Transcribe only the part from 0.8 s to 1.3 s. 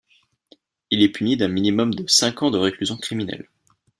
Il est